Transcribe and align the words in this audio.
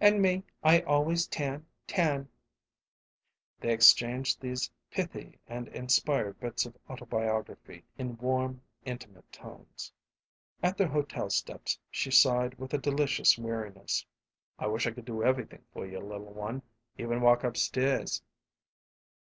"And 0.00 0.20
me, 0.20 0.44
I 0.62 0.80
always 0.82 1.26
tan 1.26 1.64
tan." 1.86 2.28
They 3.60 3.72
exchanged 3.72 4.38
these 4.38 4.70
pithy 4.90 5.38
and 5.46 5.66
inspired 5.68 6.38
bits 6.40 6.66
of 6.66 6.76
autobiography 6.90 7.84
in 7.96 8.18
warm, 8.18 8.60
intimate 8.84 9.32
tones. 9.32 9.90
At 10.62 10.76
their 10.76 10.88
hotel 10.88 11.30
steps 11.30 11.78
she 11.90 12.10
sighed 12.10 12.58
with 12.58 12.74
a 12.74 12.78
delicious 12.78 13.38
weariness. 13.38 14.04
"I 14.58 14.66
wish 14.66 14.86
I 14.86 14.90
could 14.90 15.06
do 15.06 15.22
everything 15.22 15.64
for 15.72 15.86
you, 15.86 16.00
little 16.00 16.34
one 16.34 16.60
even 16.98 17.22
walk 17.22 17.42
up 17.42 17.56
stairs." 17.56 18.22